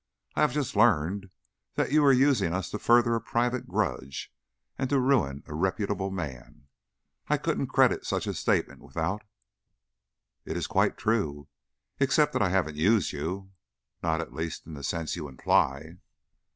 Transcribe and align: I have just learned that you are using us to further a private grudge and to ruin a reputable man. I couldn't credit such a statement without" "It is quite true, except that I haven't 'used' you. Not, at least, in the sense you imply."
I 0.33 0.41
have 0.41 0.51
just 0.51 0.75
learned 0.75 1.29
that 1.75 1.91
you 1.91 2.03
are 2.03 2.11
using 2.11 2.55
us 2.55 2.71
to 2.71 2.79
further 2.79 3.13
a 3.13 3.21
private 3.21 3.67
grudge 3.67 4.33
and 4.75 4.89
to 4.89 4.99
ruin 4.99 5.43
a 5.45 5.53
reputable 5.53 6.09
man. 6.09 6.67
I 7.27 7.37
couldn't 7.37 7.67
credit 7.67 8.03
such 8.03 8.25
a 8.25 8.33
statement 8.33 8.81
without" 8.81 9.21
"It 10.43 10.57
is 10.57 10.65
quite 10.65 10.97
true, 10.97 11.49
except 11.99 12.33
that 12.33 12.41
I 12.41 12.49
haven't 12.49 12.77
'used' 12.77 13.13
you. 13.13 13.51
Not, 14.01 14.21
at 14.21 14.33
least, 14.33 14.65
in 14.65 14.73
the 14.73 14.83
sense 14.83 15.15
you 15.15 15.27
imply." 15.27 15.97